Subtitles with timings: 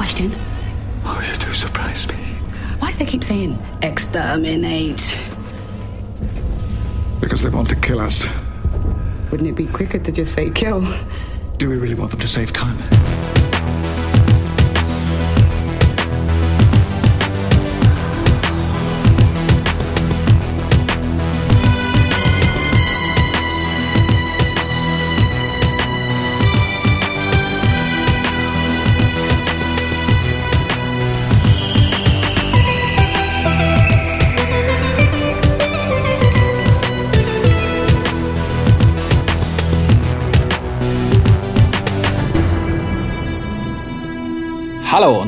[0.00, 0.34] question?
[1.04, 2.14] Oh, you do surprise me.
[2.78, 5.18] Why do they keep saying exterminate?
[7.20, 8.26] Because they want to kill us.
[9.30, 10.80] Wouldn't it be quicker to just say kill?
[11.58, 12.78] Do we really want them to save time?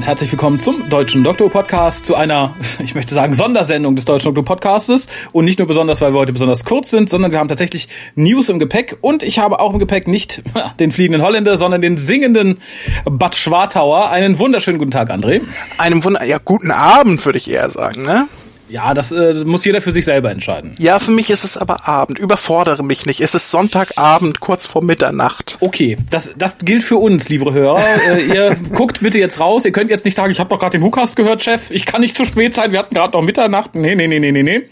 [0.02, 2.52] Und herzlich willkommen zum Deutschen Doktor Podcast, zu einer,
[2.83, 5.06] ich möchte sagen, Sondersendung des Deutschen Doktor Podcastes.
[5.30, 8.48] Und nicht nur besonders, weil wir heute besonders kurz sind, sondern wir haben tatsächlich News
[8.48, 8.98] im Gepäck.
[9.01, 10.43] Und ich habe auch im Gepäck nicht
[10.80, 12.59] den fliegenden Holländer, sondern den singenden
[13.05, 14.10] Bad Schwartauer.
[14.10, 15.41] Einen wunderschönen guten Tag, André.
[15.79, 18.26] Einem Wunder, ja, guten Abend, würde ich eher sagen, ne?
[18.73, 20.74] Ja, das äh, muss jeder für sich selber entscheiden.
[20.78, 22.18] Ja, für mich ist es aber Abend.
[22.18, 23.20] Überfordere mich nicht.
[23.20, 25.59] Es ist Sonntagabend, kurz vor Mitternacht.
[25.60, 27.84] Okay, das, das gilt für uns, liebe Hörer.
[28.09, 29.66] äh, ihr guckt bitte jetzt raus.
[29.66, 31.70] Ihr könnt jetzt nicht sagen, ich habe doch gerade den Hookast gehört, Chef.
[31.70, 32.73] Ich kann nicht zu spät sein.
[32.73, 33.74] Wir hatten gerade noch Mitternacht.
[33.74, 34.62] Nee, nee, nee, nee, nee, nee.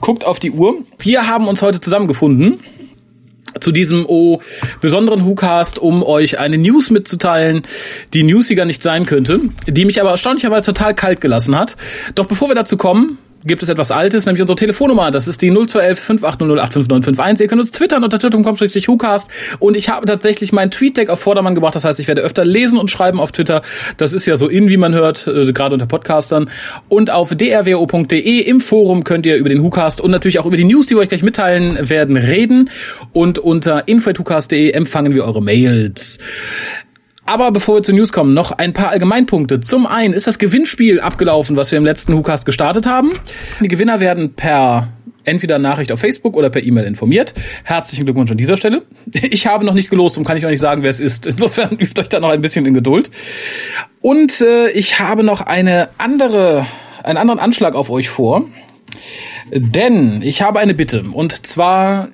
[0.00, 0.78] Guckt auf die Uhr.
[0.98, 2.60] Wir haben uns heute zusammengefunden
[3.60, 4.40] zu diesem oh,
[4.80, 7.62] besonderen WhoCast, um euch eine News mitzuteilen,
[8.14, 11.76] die newsiger nicht sein könnte, die mich aber erstaunlicherweise total kalt gelassen hat.
[12.14, 15.10] Doch bevor wir dazu kommen, gibt es etwas Altes, nämlich unsere Telefonnummer.
[15.10, 20.52] Das ist die 0211 5800 Ihr könnt uns twittern unter twitter.com-hucast und ich habe tatsächlich
[20.52, 21.74] meinen Tweet-Deck auf Vordermann gebracht.
[21.74, 23.62] Das heißt, ich werde öfter lesen und schreiben auf Twitter.
[23.96, 26.50] Das ist ja so in, wie man hört, äh, gerade unter Podcastern.
[26.88, 30.64] Und auf drwo.de im Forum könnt ihr über den WhoCast und natürlich auch über die
[30.64, 32.70] News, die wir euch gleich mitteilen werden, reden.
[33.12, 36.18] Und unter info.hucast.de empfangen wir eure Mails.
[37.26, 39.60] Aber bevor wir zu News kommen, noch ein paar Allgemeinpunkte.
[39.60, 43.12] Zum einen ist das Gewinnspiel abgelaufen, was wir im letzten WhoCast gestartet haben.
[43.60, 44.88] Die Gewinner werden per
[45.24, 47.34] entweder Nachricht auf Facebook oder per E-Mail informiert.
[47.64, 48.82] Herzlichen Glückwunsch an dieser Stelle.
[49.12, 51.26] Ich habe noch nicht gelost und kann ich noch nicht sagen, wer es ist.
[51.26, 53.10] Insofern übt euch da noch ein bisschen in Geduld.
[54.00, 56.66] Und äh, ich habe noch eine andere,
[57.02, 58.44] einen anderen Anschlag auf euch vor.
[59.50, 61.04] Denn ich habe eine Bitte.
[61.12, 62.08] Und zwar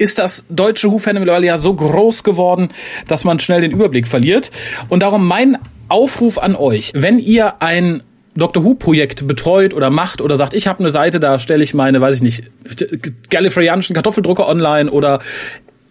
[0.00, 2.68] ist das deutsche Who-Fan mittlerweile ja so groß geworden,
[3.06, 4.50] dass man schnell den Überblick verliert.
[4.88, 8.02] Und darum mein Aufruf an euch, wenn ihr ein
[8.34, 8.64] Dr.
[8.64, 12.14] Who-Projekt betreut oder macht oder sagt, ich habe eine Seite, da stelle ich meine, weiß
[12.14, 12.44] ich nicht,
[13.28, 15.20] gallifreyanischen Kartoffeldrucker online oder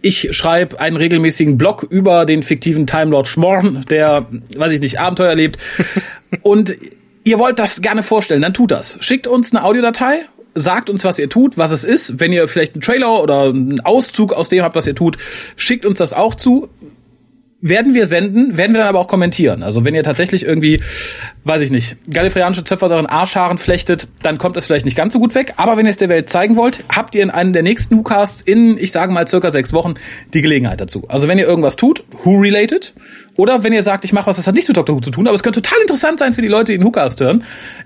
[0.01, 4.25] ich schreibe einen regelmäßigen Blog über den fiktiven Time Lord Schmorn, der,
[4.55, 5.59] weiß ich nicht, Abenteuer erlebt.
[6.41, 6.75] Und
[7.23, 8.97] ihr wollt das gerne vorstellen, dann tut das.
[9.01, 10.21] Schickt uns eine Audiodatei
[10.55, 12.19] sagt uns, was ihr tut, was es ist.
[12.19, 15.17] Wenn ihr vielleicht einen Trailer oder einen Auszug aus dem habt, was ihr tut,
[15.55, 16.69] schickt uns das auch zu
[17.61, 19.63] werden wir senden, werden wir dann aber auch kommentieren.
[19.63, 20.81] Also wenn ihr tatsächlich irgendwie,
[21.43, 25.19] weiß ich nicht, gallifreyanische Zöpfer euren Arschhaaren flechtet, dann kommt es vielleicht nicht ganz so
[25.19, 25.53] gut weg.
[25.57, 28.41] Aber wenn ihr es der Welt zeigen wollt, habt ihr in einem der nächsten WhoCasts
[28.41, 29.95] in, ich sage mal, circa sechs Wochen
[30.33, 31.05] die Gelegenheit dazu.
[31.09, 32.93] Also wenn ihr irgendwas tut, Who-related,
[33.37, 34.95] oder wenn ihr sagt, ich mache was, das hat nichts mit Dr.
[34.95, 37.19] Who zu tun, aber es könnte total interessant sein für die Leute, die den WhoCast
[37.21, 37.43] hören,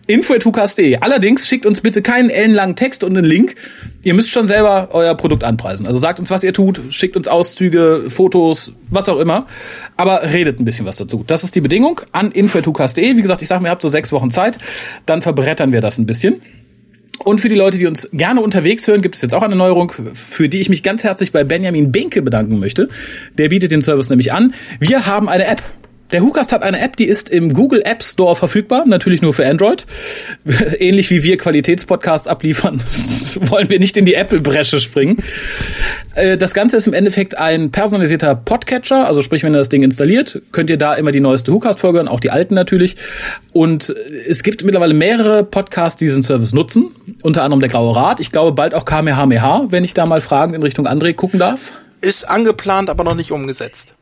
[0.08, 0.98] info.hucast.de.
[0.98, 3.56] Allerdings schickt uns bitte keinen ellenlangen Text und einen Link.
[4.04, 5.88] Ihr müsst schon selber euer Produkt anpreisen.
[5.88, 9.48] Also sagt uns, was ihr tut, schickt uns Auszüge, Fotos, was auch immer.
[9.96, 11.24] Aber redet ein bisschen was dazu.
[11.26, 13.16] Das ist die Bedingung an info.hucast.de.
[13.16, 14.60] Wie gesagt, ich sage mir, ihr habt so sechs Wochen Zeit.
[15.06, 16.42] Dann verbrettern wir das ein bisschen.
[17.20, 19.92] Und für die Leute, die uns gerne unterwegs hören, gibt es jetzt auch eine Neuerung,
[20.14, 22.90] für die ich mich ganz herzlich bei Benjamin Benke bedanken möchte.
[23.38, 24.54] Der bietet den Service nämlich an.
[24.80, 25.62] Wir haben eine App.
[26.14, 29.48] Der WhoCast hat eine App, die ist im Google App Store verfügbar, natürlich nur für
[29.48, 29.88] Android.
[30.78, 32.80] Ähnlich wie wir Qualitätspodcasts abliefern,
[33.50, 35.18] wollen wir nicht in die Apple-Bresche springen.
[36.14, 39.82] Äh, das Ganze ist im Endeffekt ein personalisierter Podcatcher, also sprich, wenn ihr das Ding
[39.82, 42.96] installiert, könnt ihr da immer die neueste WhoCast-Folge hören, auch die alten natürlich.
[43.52, 43.90] Und
[44.30, 46.92] es gibt mittlerweile mehrere Podcasts, die diesen Service nutzen,
[47.24, 48.20] unter anderem der Graue Rat.
[48.20, 51.72] Ich glaube bald auch Kamehameha, wenn ich da mal Fragen in Richtung André gucken darf.
[52.02, 53.96] Ist angeplant, aber noch nicht umgesetzt.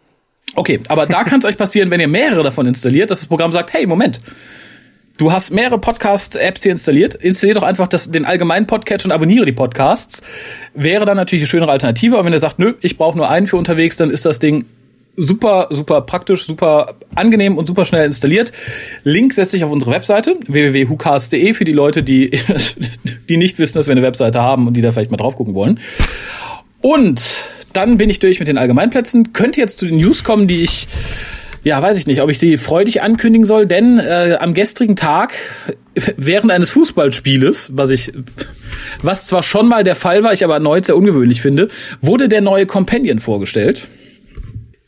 [0.56, 3.52] Okay, aber da kann es euch passieren, wenn ihr mehrere davon installiert, dass das Programm
[3.52, 4.20] sagt, hey, Moment,
[5.18, 9.46] du hast mehrere Podcast-Apps hier installiert, installier doch einfach das, den allgemeinen Podcatcher und abonniere
[9.46, 10.22] die Podcasts.
[10.74, 13.48] Wäre dann natürlich eine schönere Alternative, aber wenn ihr sagt, nö, ich brauche nur einen
[13.48, 14.66] für unterwegs, dann ist das Ding
[15.16, 18.52] super, super praktisch, super angenehm und super schnell installiert.
[19.04, 22.32] Link setzt sich auf unsere Webseite www.hucast.de für die Leute, die,
[23.30, 25.54] die nicht wissen, dass wir eine Webseite haben und die da vielleicht mal drauf gucken
[25.54, 25.80] wollen.
[26.82, 29.34] Und dann bin ich durch mit den Allgemeinplätzen.
[29.34, 30.88] Könnte jetzt zu den News kommen, die ich,
[31.64, 35.34] ja, weiß ich nicht, ob ich sie freudig ankündigen soll, denn äh, am gestrigen Tag,
[36.18, 38.12] während eines Fußballspieles, was ich,
[39.02, 41.70] was zwar schon mal der Fall war, ich aber erneut sehr ungewöhnlich finde,
[42.02, 43.88] wurde der neue Companion vorgestellt.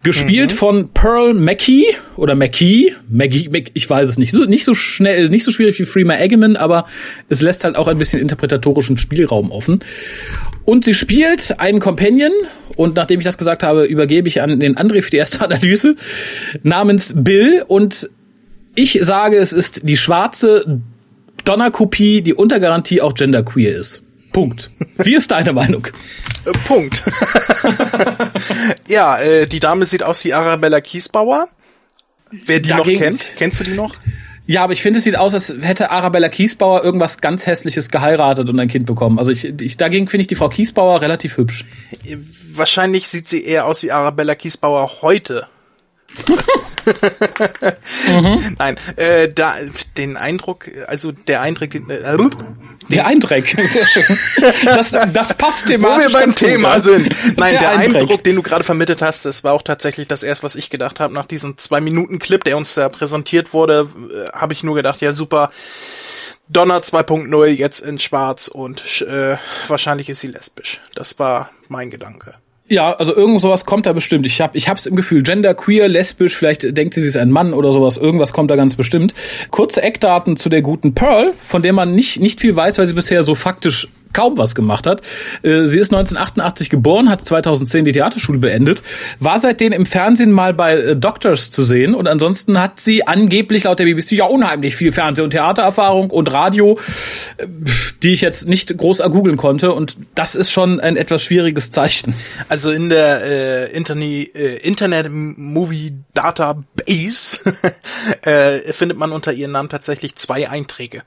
[0.04, 0.56] Gespielt Mhm.
[0.58, 1.86] von Pearl Mackie
[2.18, 4.32] oder Mackie, Maggie, Mac- ich weiß es nicht.
[4.34, 6.86] So, nicht so schnell, nicht so schwierig wie Freema Eggman, aber
[7.30, 9.80] es lässt halt auch ein bisschen interpretatorischen Spielraum offen.
[10.66, 12.32] Und sie spielt einen Companion
[12.76, 15.96] und nachdem ich das gesagt habe, übergebe ich an den André für die erste Analyse
[16.64, 18.10] namens Bill und
[18.76, 20.82] ich sage, es ist die schwarze
[21.46, 24.02] Donnerkopie, die unter Garantie auch genderqueer ist.
[24.32, 24.70] Punkt.
[24.98, 25.88] Wie ist deine Meinung?
[26.45, 27.01] Äh, Punkt.
[28.88, 31.48] ja, äh, die Dame sieht aus wie Arabella Kiesbauer.
[32.31, 33.95] Wer die Dagegen- noch kennt, kennst du die noch?
[34.45, 38.50] Ja, aber ich finde, es sieht aus, als hätte Arabella Kiesbauer irgendwas ganz Hässliches geheiratet
[38.50, 39.18] und ein Kind bekommen.
[39.18, 41.63] Also ich, ich dagegen finde ich die Frau Kiesbauer relativ hübsch.
[42.06, 42.18] Äh,
[42.56, 45.48] Wahrscheinlich sieht sie eher aus wie Arabella Kiesbauer heute.
[48.60, 49.56] Nein, äh, da
[49.98, 51.81] den Eindruck, also der Eindruck, äh,
[52.90, 53.48] Der Eindreck.
[53.58, 54.18] Sehr schön.
[54.66, 56.80] Das, das passt wo thematisch wir beim ganz gut, Thema ja.
[56.80, 57.38] sind.
[57.38, 58.02] Nein, der, Eindreck.
[58.02, 61.00] Eindruck, den du gerade vermittelt hast, das war auch tatsächlich das erste, was ich gedacht
[61.00, 61.14] habe.
[61.14, 65.02] Nach diesem zwei Minuten Clip, der uns da präsentiert wurde, äh, habe ich nur gedacht,
[65.02, 65.50] ja super.
[66.50, 69.38] Donner 2.0 jetzt in Schwarz und äh,
[69.68, 70.82] wahrscheinlich ist sie lesbisch.
[70.94, 72.36] Das war mein Gedanke.
[72.69, 74.25] Ja, also irgend sowas kommt da bestimmt.
[74.25, 77.30] Ich hab, ich hab's im Gefühl, gender, queer, lesbisch, vielleicht denkt sie, sie ist ein
[77.30, 77.98] Mann oder sowas.
[77.98, 79.13] Irgendwas kommt da ganz bestimmt.
[79.51, 82.94] Kurze Eckdaten zu der guten Pearl, von der man nicht, nicht viel weiß, weil sie
[82.94, 85.01] bisher so faktisch kaum was gemacht hat.
[85.42, 88.83] Äh, Sie ist 1988 geboren, hat 2010 die Theaterschule beendet,
[89.19, 93.63] war seitdem im Fernsehen mal bei äh, Doctors zu sehen und ansonsten hat sie angeblich
[93.63, 96.80] laut der BBC ja unheimlich viel Fernseh- und Theatererfahrung und Radio,
[97.38, 97.48] äh,
[98.01, 102.13] die ich jetzt nicht groß ergoogeln konnte und das ist schon ein etwas schwieriges Zeichen.
[102.50, 107.39] Also in der äh, Interni äh, Internet Movie Database
[108.21, 111.04] äh, findet man unter ihrem Namen tatsächlich zwei Einträge.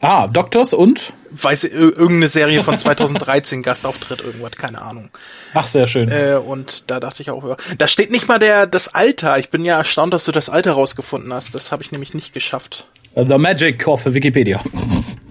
[0.00, 1.12] Ah, Doctors und?
[1.30, 5.08] Weiß ir- irgendeine Serie von 2013 Gastauftritt irgendwas, keine Ahnung.
[5.54, 6.10] Ach, sehr schön.
[6.10, 9.38] Äh, und da dachte ich auch, ja, da steht nicht mal der das Alter.
[9.38, 11.54] Ich bin ja erstaunt, dass du das Alter rausgefunden hast.
[11.54, 12.86] Das habe ich nämlich nicht geschafft.
[13.14, 14.60] The Magic of Wikipedia.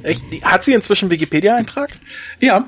[0.02, 0.24] Echt?
[0.44, 1.90] Hat sie inzwischen Wikipedia-Eintrag?
[2.40, 2.66] Ja.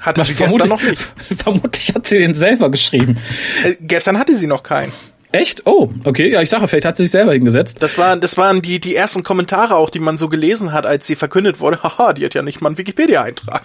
[0.00, 1.00] Hatte sie gestern noch nicht.
[1.42, 3.18] Vermutlich hat sie den selber geschrieben.
[3.64, 4.92] Äh, gestern hatte sie noch keinen.
[5.32, 5.62] Echt?
[5.64, 6.30] Oh, okay.
[6.30, 7.78] Ja, ich sage, vielleicht hat sie sich selber hingesetzt.
[7.80, 11.06] Das waren, das waren die, die ersten Kommentare auch, die man so gelesen hat, als
[11.06, 11.82] sie verkündet wurde.
[11.82, 13.62] Haha, die hat ja nicht mal einen Wikipedia-Eintrag.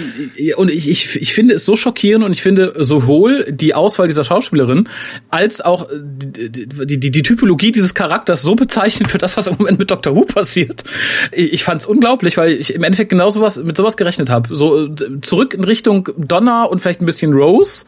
[0.56, 4.24] Und ich, ich, ich finde es so schockierend und ich finde sowohl die Auswahl dieser
[4.24, 4.88] Schauspielerin
[5.30, 9.78] als auch die, die, die, Typologie dieses Charakters so bezeichnend für das, was im Moment
[9.78, 10.14] mit Dr.
[10.14, 10.84] Who passiert.
[11.32, 14.54] Ich, ich fand es unglaublich, weil ich im Endeffekt genau sowas, mit sowas gerechnet habe.
[14.54, 17.84] So äh, zurück in Richtung Donna und vielleicht ein bisschen Rose.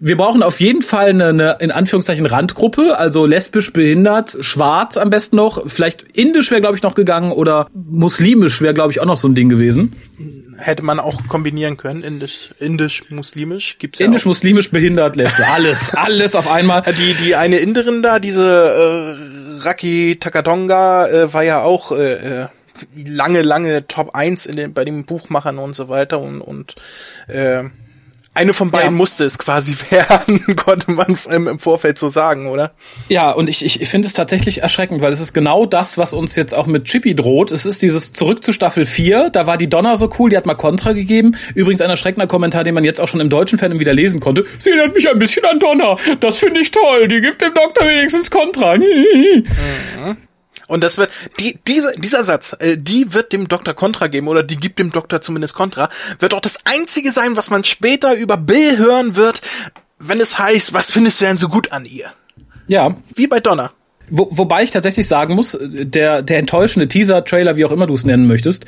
[0.00, 5.08] Wir brauchen auf jeden Fall eine, eine in Anführungszeichen Randgruppe, also lesbisch, behindert, schwarz am
[5.08, 5.62] besten noch.
[5.66, 9.28] Vielleicht indisch wäre, glaube ich, noch gegangen oder muslimisch wäre, glaube ich, auch noch so
[9.28, 9.94] ein Ding gewesen.
[10.58, 12.02] Hätte man auch kombinieren können.
[12.02, 14.26] Indisch, indisch, muslimisch gibt's ja Indisch, auch.
[14.26, 15.46] muslimisch, behindert, lesbisch.
[15.54, 16.82] Alles, alles auf einmal.
[16.82, 18.42] Die, die eine Inderin da, diese
[19.60, 22.46] äh, Raki Takadonga, äh, war ja auch äh, äh,
[23.06, 26.74] lange, lange Top 1 in den, bei den Buchmachern und so weiter und, und
[27.28, 27.64] äh,
[28.34, 28.96] eine von beiden Ja.
[28.96, 32.72] musste es quasi werden, konnte man im, Vorfeld so sagen, oder?
[33.08, 36.34] Ja, und ich, ich finde es tatsächlich erschreckend, weil es ist genau das, was uns
[36.36, 37.52] jetzt auch mit Chippy droht.
[37.52, 40.46] Es ist dieses Zurück zu Staffel 4, da war die Donna so cool, die hat
[40.46, 41.36] mal Kontra gegeben.
[41.54, 44.44] Übrigens ein erschreckender Kommentar, den man jetzt auch schon im deutschen Fan wieder lesen konnte.
[44.58, 45.96] Sie erinnert mich ein bisschen an Donna.
[46.20, 47.08] Das finde ich toll.
[47.08, 48.76] Die gibt dem Doktor wenigstens Kontra.
[50.68, 54.42] Und das wird, die, diese, dieser Satz, äh, die wird dem Doktor Kontra geben oder
[54.42, 58.36] die gibt dem Doktor zumindest Kontra, wird auch das einzige sein, was man später über
[58.36, 59.42] Bill hören wird,
[59.98, 62.12] wenn es heißt, was findest du denn so gut an ihr?
[62.66, 63.72] Ja, Wie bei Donna.
[64.10, 67.94] Wo, wobei ich tatsächlich sagen muss, der, der enttäuschende Teaser, Trailer, wie auch immer du
[67.94, 68.66] es nennen möchtest,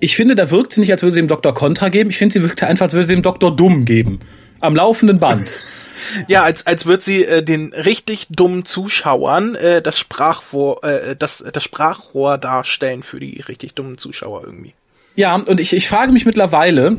[0.00, 2.10] ich finde, da wirkt sie nicht, als würde sie dem Doktor Kontra geben.
[2.10, 4.20] Ich finde, sie wirkte einfach, als würde sie dem Doktor dumm geben.
[4.60, 5.46] Am laufenden Band.
[6.28, 11.44] Ja, als, als wird sie äh, den richtig dummen Zuschauern äh, das Sprachrohr, äh, das,
[11.52, 14.74] das Sprachrohr darstellen für die richtig dummen Zuschauer irgendwie.
[15.14, 16.98] Ja, und ich, ich frage mich mittlerweile,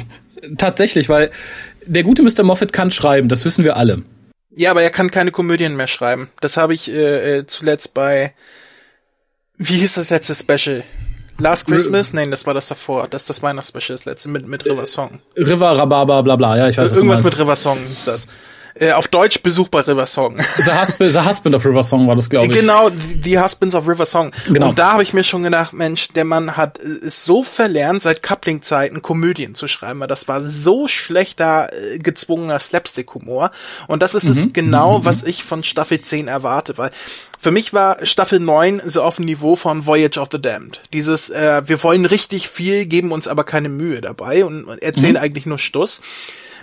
[0.58, 1.30] tatsächlich, weil
[1.86, 2.42] der gute Mr.
[2.42, 4.02] Moffat kann schreiben, das wissen wir alle.
[4.54, 6.28] Ja, aber er kann keine Komödien mehr schreiben.
[6.40, 8.32] Das habe ich äh, äh, zuletzt bei
[9.58, 10.84] wie hieß das letzte Special?
[11.38, 12.12] Last Christmas?
[12.12, 13.08] Nein, das war das davor.
[13.08, 15.20] Das das Weihnachtsspecial, das letzte mit mit River Song.
[15.36, 18.26] River, Rhabarber, bla bla, ja, ich weiß, du Irgendwas mit River Song hieß das.
[18.78, 20.36] Äh, auf Deutsch Besuch bei River Song.
[20.56, 22.52] The Husband, The Husband of River Song war das, glaube ich.
[22.60, 22.90] Genau,
[23.22, 24.32] The Husbands of River Song.
[24.48, 24.68] Genau.
[24.68, 28.22] Und da habe ich mir schon gedacht, Mensch, der Mann hat ist so verlernt, seit
[28.22, 30.00] Coupling-Zeiten Komödien zu schreiben.
[30.00, 33.50] weil Das war so schlechter, äh, gezwungener Slapstick-Humor.
[33.88, 34.30] Und das ist Mhm.
[34.30, 36.90] es genau, was ich von Staffel 10 erwarte, weil
[37.40, 40.80] für mich war Staffel 9 so auf dem Niveau von Voyage of the Damned.
[40.92, 45.16] Dieses, äh, wir wollen richtig viel, geben uns aber keine Mühe dabei und erzählen Mhm.
[45.20, 46.00] eigentlich nur Stuss.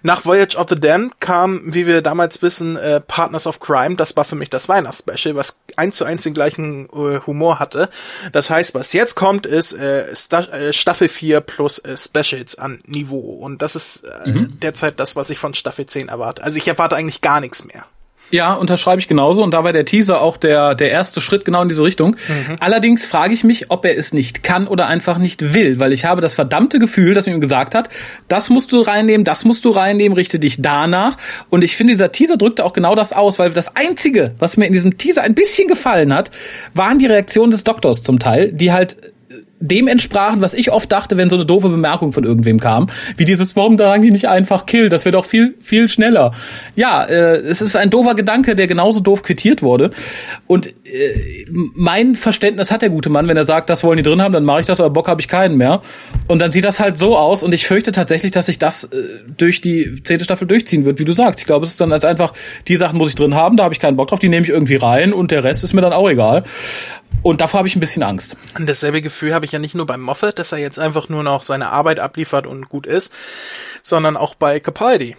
[0.04, 3.96] Nach Voyage of the Damned kam, wie wir damals wissen, äh, Partners of Crime.
[3.96, 7.90] Das war für mich das Weihnachtsspecial, was eins zu eins den gleichen äh, Humor hatte.
[8.34, 13.18] Das heißt, was jetzt kommt, ist äh, äh, Staffel 4 plus äh, Specials an Niveau.
[13.20, 14.60] Und das ist äh, mhm.
[14.60, 16.44] derzeit das, was ich von Staffel 10 erwarte.
[16.44, 17.86] Also ich erwarte eigentlich gar nichts mehr.
[18.34, 19.44] Ja, unterschreibe ich genauso.
[19.44, 22.16] Und da war der Teaser auch der, der erste Schritt genau in diese Richtung.
[22.28, 22.56] Mhm.
[22.60, 26.06] Allerdings frage ich mich, ob er es nicht kann oder einfach nicht will, weil ich
[26.06, 27.90] habe das verdammte Gefühl, dass er ihm gesagt hat,
[28.30, 31.16] das musst du reinnehmen, das musst du reinnehmen, richte dich danach.
[31.52, 34.66] Und ich finde, dieser Teaser drückte auch genau das aus, weil das Einzige, was mir
[34.66, 36.32] in diesem Teaser ein bisschen gefallen hat,
[36.74, 38.98] waren die Reaktionen des Doktors zum Teil, die halt
[39.64, 43.24] dem entsprachen, was ich oft dachte, wenn so eine doofe Bemerkung von irgendwem kam, wie
[43.24, 44.90] dieses, warum sagen die nicht einfach Kill?
[44.90, 46.34] Das wäre doch viel, viel schneller.
[46.76, 49.92] Ja, äh, es ist ein doofer Gedanke, der genauso doof quittiert wurde.
[50.48, 54.22] Und äh, mein Verständnis hat der gute Mann, wenn er sagt, das wollen die drin
[54.22, 55.82] haben, dann mache ich das, aber Bock habe ich keinen mehr.
[56.28, 58.90] Und dann sieht das halt so aus und ich fürchte tatsächlich, dass sich das äh,
[59.38, 61.40] durch die zehnte Staffel durchziehen wird, wie du sagst.
[61.40, 62.34] Ich glaube, es ist dann als einfach,
[62.68, 64.50] die Sachen muss ich drin haben, da habe ich keinen Bock drauf, die nehme ich
[64.50, 66.44] irgendwie rein und der Rest ist mir dann auch egal.
[67.22, 68.38] Und davor habe ich ein bisschen Angst.
[68.58, 71.24] Und dasselbe Gefühl habe ich ja nicht nur beim Moffat, dass er jetzt einfach nur
[71.24, 73.14] noch seine Arbeit abliefert und gut ist,
[73.82, 75.16] sondern auch bei Capaldi.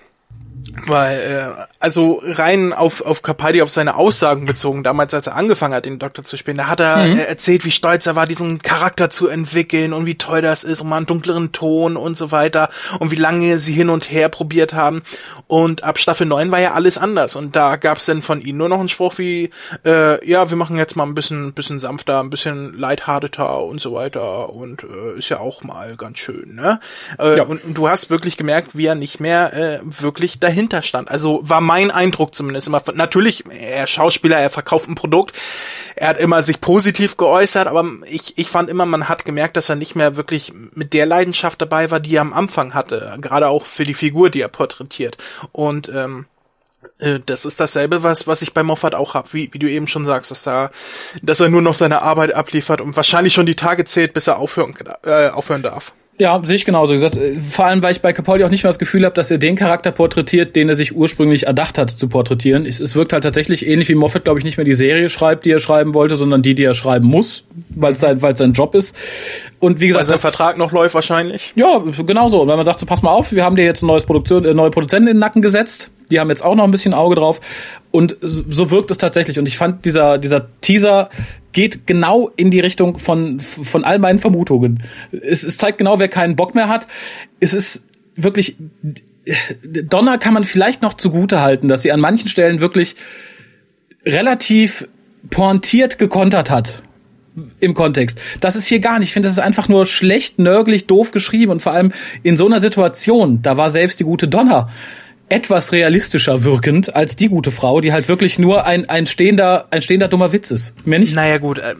[0.87, 5.75] Weil, äh, also rein auf, auf Capaldi, auf seine Aussagen bezogen, damals als er angefangen
[5.75, 7.19] hat, den Doktor zu spielen, da hat er mhm.
[7.19, 10.89] erzählt, wie stolz er war, diesen Charakter zu entwickeln und wie toll das ist und
[10.89, 14.75] mal einen dunkleren Ton und so weiter und wie lange sie hin und her probiert
[14.75, 15.03] haben.
[15.47, 18.57] Und ab Staffel 9 war ja alles anders und da gab es dann von ihm
[18.57, 19.51] nur noch einen Spruch wie,
[19.85, 23.95] äh, ja, wir machen jetzt mal ein bisschen, bisschen sanfter, ein bisschen lighthearteter und so
[23.95, 26.81] weiter und äh, ist ja auch mal ganz schön, ne?
[27.19, 27.43] Äh, ja.
[27.45, 31.11] und, und, du hast wirklich gemerkt, wie er nicht mehr äh, wirklich dahin dahinter stand.
[31.11, 32.83] Also war mein Eindruck zumindest immer.
[32.95, 35.35] Natürlich, er Schauspieler, er verkauft ein Produkt.
[35.97, 39.69] Er hat immer sich positiv geäußert, aber ich, ich fand immer, man hat gemerkt, dass
[39.69, 43.17] er nicht mehr wirklich mit der Leidenschaft dabei war, die er am Anfang hatte.
[43.21, 45.17] Gerade auch für die Figur, die er porträtiert.
[45.53, 46.27] Und ähm,
[46.99, 49.87] äh, das ist dasselbe, was, was ich bei Moffat auch hab, wie, wie du eben
[49.87, 50.71] schon sagst, dass da,
[51.23, 54.39] dass er nur noch seine Arbeit abliefert und wahrscheinlich schon die Tage zählt, bis er
[54.39, 55.93] aufhören, äh, aufhören darf.
[56.17, 56.93] Ja, sehe ich genauso.
[56.93, 59.31] gesagt, äh, vor allem, weil ich bei Capaldi auch nicht mehr das Gefühl habe, dass
[59.33, 62.67] er den Charakter porträtiert, den er sich ursprünglich erdacht hat zu porträtieren.
[62.67, 65.45] Es, es wirkt halt tatsächlich ähnlich wie Moffat, glaube ich, nicht mehr die Serie schreibt,
[65.45, 68.53] die er schreiben wollte, sondern die, die er schreiben muss, weil es sein, weil sein
[68.53, 68.95] Job ist.
[69.59, 71.53] Und wie gesagt, weil sein Vertrag noch läuft wahrscheinlich.
[71.57, 72.43] Ja, genau so.
[72.43, 74.45] Und wenn man sagt, so pass mal auf, wir haben dir jetzt ein neues Produktion,
[74.45, 77.17] äh, neue Produzenten in den Nacken gesetzt, die haben jetzt auch noch ein bisschen Auge
[77.17, 77.41] drauf.
[77.91, 79.39] Und so wirkt es tatsächlich.
[79.39, 81.11] Und ich fand, dieser, dieser Teaser
[81.55, 84.83] geht genau in die Richtung von, von all meinen Vermutungen.
[85.11, 86.87] Es, es zeigt genau, wer keinen Bock mehr hat.
[87.41, 87.83] Es ist
[88.17, 88.57] wirklich,
[89.63, 92.97] Donner kann man vielleicht noch zugute halten, dass sie an manchen Stellen wirklich
[94.05, 94.87] relativ
[95.31, 96.83] pointiert gekontert hat
[97.61, 98.21] im Kontext.
[98.41, 99.09] Das ist hier gar nicht.
[99.09, 101.93] Ich finde, das ist einfach nur schlecht, nörglich, doof geschrieben und vor allem
[102.23, 104.71] in so einer Situation, da war selbst die gute Donner
[105.29, 109.83] etwas realistischer wirkend als die gute Frau, die halt wirklich nur ein, ein stehender, ein
[109.83, 110.75] stehender dummer Witz ist.
[110.87, 111.15] Mehr nicht.
[111.15, 111.59] Naja, gut.
[111.59, 111.75] Äh,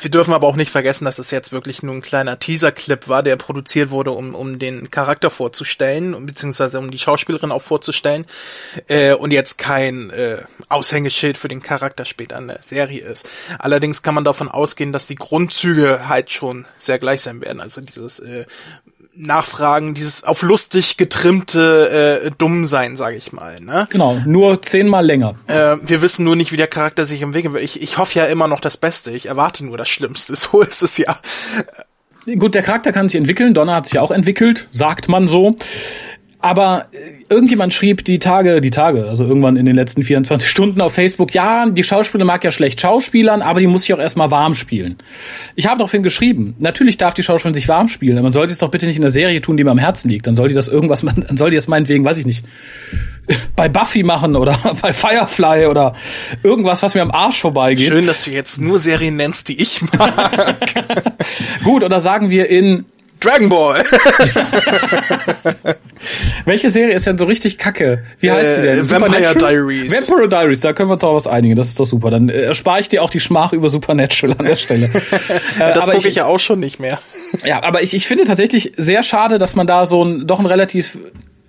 [0.00, 3.22] wir dürfen aber auch nicht vergessen, dass es jetzt wirklich nur ein kleiner Teaser-Clip war,
[3.22, 8.24] der produziert wurde, um, um den Charakter vorzustellen, beziehungsweise um die Schauspielerin auch vorzustellen,
[8.86, 13.28] äh, und jetzt kein äh, Aushängeschild für den Charakter später in der Serie ist.
[13.58, 17.60] Allerdings kann man davon ausgehen, dass die Grundzüge halt schon sehr gleich sein werden.
[17.60, 18.44] Also dieses äh,
[19.14, 23.60] Nachfragen, dieses auf lustig getrimmte äh, Dummsein, sage ich mal.
[23.60, 23.86] Ne?
[23.90, 25.34] Genau, nur zehnmal länger.
[25.48, 27.62] Äh, wir wissen nur nicht, wie der Charakter sich entwickeln wird.
[27.62, 29.10] Ich, ich hoffe ja immer noch das Beste.
[29.10, 30.34] Ich erwarte nur das Schlimmste.
[30.42, 31.18] So ist es ja.
[32.38, 33.54] Gut, der Charakter kann sich entwickeln.
[33.54, 35.56] Donner hat sich auch entwickelt, sagt man so.
[36.42, 36.96] Aber äh,
[37.28, 41.32] irgendjemand schrieb die Tage, die Tage, also irgendwann in den letzten 24 Stunden auf Facebook,
[41.34, 44.96] ja, die Schauspieler mag ja schlecht Schauspielern, aber die muss sich auch erstmal warm spielen.
[45.54, 48.58] Ich habe daraufhin geschrieben, natürlich darf die Schauspielerin sich warm spielen, aber man sollte es
[48.58, 50.26] doch bitte nicht in der Serie tun, die mir am Herzen liegt.
[50.26, 52.44] Dann soll die das irgendwas, dann soll die das meinetwegen, weiß ich nicht,
[53.56, 55.94] bei Buffy machen oder bei Firefly oder
[56.42, 57.92] irgendwas, was mir am Arsch vorbeigeht.
[57.92, 60.58] Schön, dass du jetzt nur Serien nennst, die ich mag.
[61.62, 62.84] Gut, oder sagen wir in
[63.20, 63.84] Dragon Ball.
[66.44, 68.04] Welche Serie ist denn so richtig kacke?
[68.18, 68.90] Wie heißt äh, sie denn?
[68.90, 70.08] Vampire Diaries.
[70.08, 71.56] Vampire Diaries, da können wir uns auch was einigen.
[71.56, 72.10] Das ist doch super.
[72.10, 74.86] Dann äh, erspare ich dir auch die Schmach über Supernatural an der Stelle.
[75.58, 76.98] äh, das gucke ich, ich ja auch schon nicht mehr.
[77.44, 80.46] ja, aber ich, ich finde tatsächlich sehr schade, dass man da so ein doch ein
[80.46, 80.98] relativ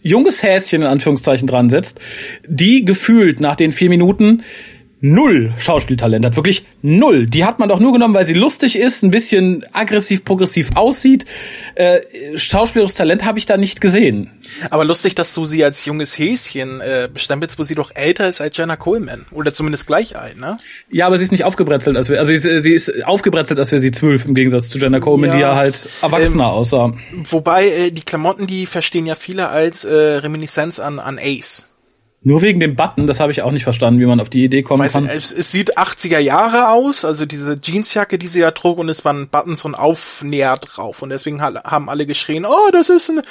[0.01, 2.00] junges Häschen in Anführungszeichen dran setzt,
[2.45, 4.43] die gefühlt nach den vier Minuten
[5.03, 6.38] null Schauspieltalent hat.
[6.38, 7.27] Wirklich null.
[7.27, 11.25] Die hat man doch nur genommen, weil sie lustig ist, ein bisschen aggressiv, progressiv aussieht.
[11.75, 12.00] Äh,
[12.36, 14.31] schauspielerisches Talent habe ich da nicht gesehen.
[14.69, 18.39] Aber lustig, dass du sie als junges Häschen äh, bestempelst, wo sie doch älter ist
[18.39, 19.25] als Jenna Coleman.
[19.31, 20.57] Oder zumindest gleich alt, ne?
[20.89, 23.74] Ja, aber sie ist nicht aufgebrezelt, als wir, also sie ist, sie ist aufgebrezelt, als
[23.74, 26.93] wäre sie zwölf, im Gegensatz zu Jenna Coleman, ja, die ja halt erwachsener ähm, aussah.
[27.29, 31.67] Wobei, äh, die Klamotten, die verstehen ja viele als äh, Reminiszenz an, an Ace.
[32.25, 34.62] Nur wegen dem Button, das habe ich auch nicht verstanden, wie man auf die Idee
[34.62, 35.08] kommen Weiß kann.
[35.08, 39.03] Es, es, sieht 80er Jahre aus, also diese Jeansjacke, die sie da trug, und es
[39.03, 41.01] waren Buttons und Aufnäher drauf.
[41.01, 43.22] Und deswegen haben alle geschrien, oh, das ist ein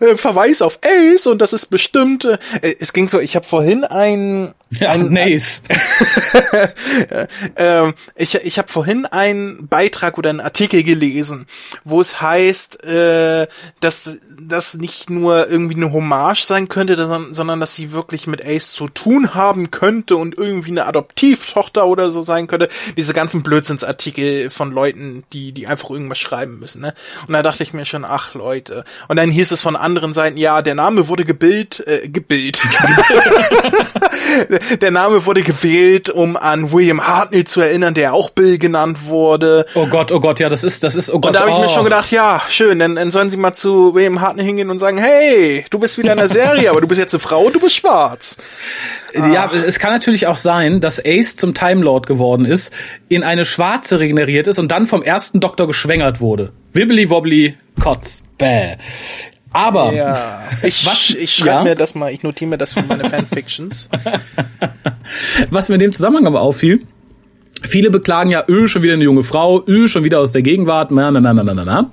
[0.00, 2.24] äh, Verweis auf Ace und das ist bestimmt.
[2.24, 2.38] Äh,
[2.80, 5.62] es ging so, ich habe vorhin ein ja, ein, nice.
[7.54, 11.46] äh, ich ich habe vorhin einen Beitrag oder einen Artikel gelesen,
[11.84, 13.46] wo es heißt, äh,
[13.80, 16.96] dass das nicht nur irgendwie eine Hommage sein könnte,
[17.30, 22.10] sondern dass sie wirklich mit Ace zu tun haben könnte und irgendwie eine Adoptivtochter oder
[22.10, 22.68] so sein könnte.
[22.96, 26.82] Diese ganzen Blödsinnsartikel von Leuten, die die einfach irgendwas schreiben müssen.
[26.82, 26.94] Ne?
[27.26, 28.84] Und da dachte ich mir schon, ach Leute.
[29.08, 32.60] Und dann hieß es von anderen Seiten, ja, der Name wurde gebildet, äh, gebildet.
[34.80, 39.66] der Name wurde gewählt, um an William Hartnell zu erinnern, der auch Bill genannt wurde.
[39.74, 41.28] Oh Gott, oh Gott, ja, das ist, das ist, oh Gott.
[41.28, 41.60] Und da habe ich oh.
[41.60, 44.78] mir schon gedacht, ja, schön, dann, dann sollen sie mal zu William Hartnell hingehen und
[44.78, 47.60] sagen, hey, du bist wieder in der Serie, aber du bist jetzt eine Frau, du
[47.60, 48.36] bist schwarz.
[49.14, 52.72] Ja, es kann natürlich auch sein, dass Ace zum Time Lord geworden ist,
[53.08, 56.52] in eine Schwarze regeneriert ist und dann vom ersten Doktor geschwängert wurde.
[56.74, 58.76] Wibbly wobbly, kotz, bäh.
[59.52, 61.62] Aber ja, ich, was, ich schreibe ja?
[61.64, 63.88] mir das mal, ich notiere mir das für meine Fanfictions.
[65.50, 66.86] was mir in dem Zusammenhang aber auffiel,
[67.62, 70.90] viele beklagen ja, öh, schon wieder eine junge Frau, öh, schon wieder aus der Gegenwart,
[70.90, 71.90] ma, ma, ma, ma, ma, ma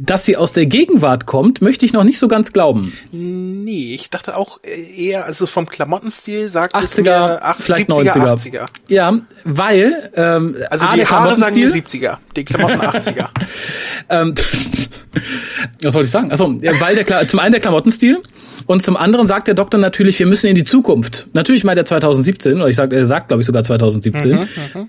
[0.00, 2.92] dass sie aus der Gegenwart kommt, möchte ich noch nicht so ganz glauben.
[3.10, 8.12] Nee, ich dachte auch eher, also vom Klamottenstil sagt 80er, es mir ach, vielleicht 70er,
[8.12, 8.34] 90er.
[8.34, 8.66] 80er.
[8.86, 13.28] Ja, weil ähm, also A, die Haare sagen mir 70er, die Klamotten 80er.
[14.08, 14.88] ähm, das,
[15.82, 16.30] was soll ich sagen?
[16.30, 18.22] Also, weil der zum einen der Klamottenstil
[18.66, 21.26] und zum anderen sagt der Doktor natürlich, wir müssen in die Zukunft.
[21.32, 24.30] Natürlich meint er 2017, oder ich sag, er sagt glaube ich sogar 2017.
[24.30, 24.88] Mhm, mhm.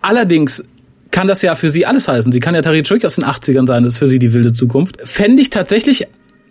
[0.00, 0.64] Allerdings
[1.10, 2.32] kann das ja für sie alles heißen.
[2.32, 4.96] Sie kann ja theoretisch aus den 80ern sein, das ist für sie die wilde Zukunft.
[5.04, 6.06] Fände ich tatsächlich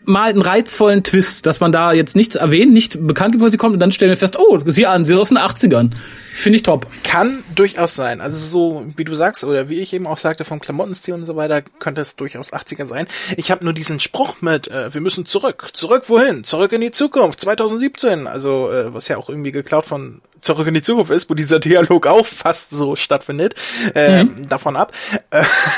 [0.08, 3.58] mal einen reizvollen Twist, dass man da jetzt nichts erwähnt, nicht bekannt gibt, wo sie
[3.58, 5.92] kommt und dann stellen wir fest, oh, sie an, sie ist aus den 80ern.
[6.34, 6.88] Finde ich top.
[7.04, 8.22] Kann durchaus sein.
[8.22, 11.36] Also so, wie du sagst, oder wie ich eben auch sagte, vom Klamottenstil und so
[11.36, 13.06] weiter, könnte es durchaus 80er sein.
[13.36, 15.70] Ich habe nur diesen Spruch mit, äh, wir müssen zurück.
[15.74, 16.46] Zurück wohin?
[16.46, 18.28] Zurück in die Zukunft, 2017.
[18.28, 21.60] Also, äh, was ja auch irgendwie geklaut von Zurück in die Zukunft ist, wo dieser
[21.60, 23.54] Dialog auch fast so stattfindet,
[23.94, 24.48] äh, mhm.
[24.48, 24.94] davon ab.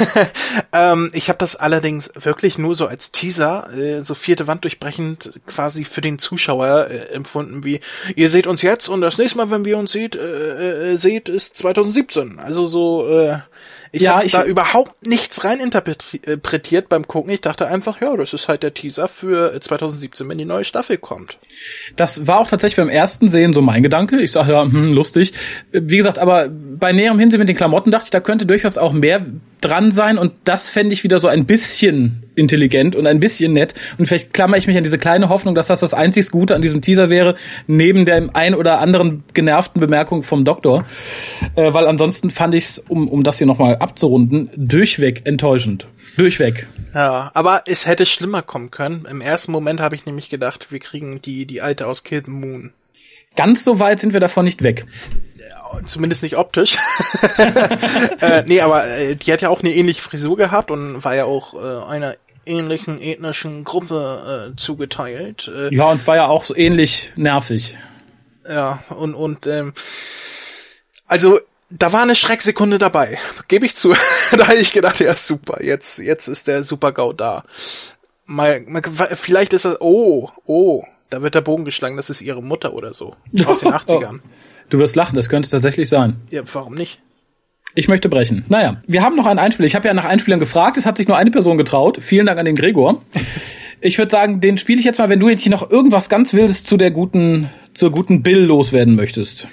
[0.74, 5.34] ähm, ich habe das allerdings wirklich nur so als Teaser, äh, so vierte Wand durchbrechend
[5.48, 7.80] quasi für den Zuschauer äh, empfunden, wie
[8.16, 11.30] ihr seht uns jetzt und das nächste Mal, wenn wir uns seht, äh, äh, seht,
[11.30, 12.38] ist 2017.
[12.38, 13.40] Also so äh,
[13.92, 17.32] ich ja, habe da überhaupt nichts rein interpretiert beim Gucken.
[17.32, 20.98] Ich dachte einfach, ja, das ist halt der Teaser für 2017, wenn die neue Staffel
[20.98, 21.38] kommt.
[21.96, 24.22] Das war auch tatsächlich beim ersten Sehen so mein Gedanke.
[24.22, 25.34] Ich sage ja, hm, lustig.
[25.72, 28.94] Wie gesagt, aber bei näherem Hinsehen mit den Klamotten dachte ich, da könnte durchaus auch
[28.94, 29.26] mehr
[29.62, 33.74] dran sein und das fände ich wieder so ein bisschen intelligent und ein bisschen nett
[33.98, 36.62] und vielleicht klammer ich mich an diese kleine Hoffnung, dass das das einzig Gute an
[36.62, 37.36] diesem Teaser wäre,
[37.68, 40.86] neben der ein oder anderen genervten Bemerkung vom Doktor,
[41.56, 45.88] äh, weil ansonsten fand ich es, um, um das hier nochmal abzurunden, durchweg enttäuschend.
[46.18, 46.68] Durchweg.
[46.94, 49.06] Ja, aber es hätte schlimmer kommen können.
[49.10, 52.72] Im ersten Moment habe ich nämlich gedacht, wir kriegen die, die alte aus Kid Moon.
[53.36, 54.86] Ganz so weit sind wir davon nicht weg
[55.86, 56.78] zumindest nicht optisch.
[58.22, 61.26] äh, nee, aber äh, die hat ja auch eine ähnliche Frisur gehabt und war ja
[61.26, 65.50] auch äh, einer ähnlichen ethnischen Gruppe äh, zugeteilt.
[65.54, 67.78] Äh, ja, und war ja auch so ähnlich nervig.
[68.50, 69.74] Ja, und, und ähm,
[71.08, 73.94] also da war eine Schrecksekunde dabei, gebe ich zu.
[74.32, 77.44] da habe ich gedacht, ja super, jetzt, jetzt ist der Super-GAU da.
[78.26, 78.82] Mal, mal,
[79.14, 82.94] vielleicht ist das, oh, oh, da wird der Bogen geschlagen, das ist ihre Mutter oder
[82.94, 83.16] so.
[83.46, 84.20] Aus den 80ern.
[84.70, 86.18] Du wirst lachen, das könnte tatsächlich sein.
[86.30, 87.00] Ja, warum nicht?
[87.76, 88.46] Ich möchte brechen.
[88.50, 89.68] Naja, wir haben noch einen Einspieler.
[89.68, 92.00] Ich habe ja nach Einspielern gefragt, es hat sich nur eine Person getraut.
[92.02, 93.02] Vielen Dank an den Gregor.
[93.82, 96.66] Ich würde sagen, den spiele ich jetzt mal, wenn du jetzt noch irgendwas ganz Wildes
[96.66, 99.48] zu der guten, zur guten Bill loswerden möchtest.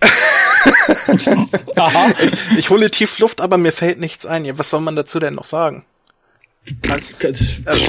[1.76, 2.14] Aha.
[2.18, 4.50] Ich, ich hole tief Luft, aber mir fällt nichts ein.
[4.58, 5.84] Was soll man dazu denn noch sagen?
[6.90, 7.14] Also,
[7.64, 7.84] also,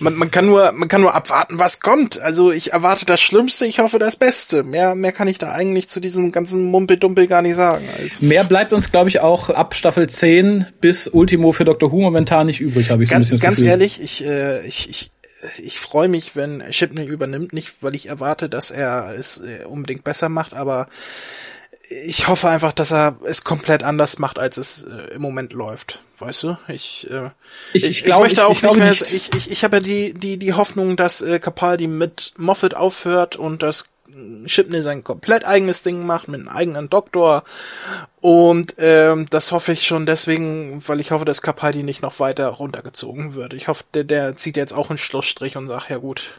[0.00, 2.20] man, man kann nur, man kann nur abwarten, was kommt.
[2.20, 4.62] Also ich erwarte das Schlimmste, ich hoffe das Beste.
[4.62, 7.88] Mehr, mehr kann ich da eigentlich zu diesem ganzen Mumpedumpel gar nicht sagen.
[7.96, 11.92] Also, mehr bleibt uns, glaube ich, auch ab Staffel 10 bis Ultimo für Dr.
[11.92, 14.90] Who momentan nicht übrig, habe ich ganz, so ein bisschen Ganz ehrlich, ich, äh, ich,
[14.90, 15.10] ich
[15.62, 20.04] ich freue mich, wenn Shipney übernimmt, nicht weil ich erwarte, dass er es äh, unbedingt
[20.04, 20.88] besser macht, aber
[21.90, 26.02] ich hoffe einfach, dass er es komplett anders macht, als es äh, im Moment läuft.
[26.18, 26.58] Weißt du?
[26.68, 27.30] Ich, äh,
[27.72, 29.32] ich, ich, glaube, ich möchte ich, auch ich glaube nicht mehr, nicht.
[29.32, 33.36] ich, ich, ich habe ja die, die, die Hoffnung, dass äh, Capaldi mit Moffat aufhört
[33.36, 33.86] und dass
[34.46, 37.44] Chipney sein komplett eigenes Ding macht mit einem eigenen Doktor
[38.20, 42.48] und ähm, das hoffe ich schon deswegen, weil ich hoffe, dass Capaldi nicht noch weiter
[42.48, 43.54] runtergezogen wird.
[43.54, 46.32] Ich hoffe, der, der zieht jetzt auch einen Schlussstrich und sagt, ja gut,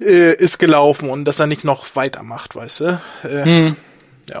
[0.00, 3.00] äh, ist gelaufen und dass er nicht noch weitermacht, weißt du?
[3.24, 3.76] Äh, Hm.
[4.30, 4.40] Ja.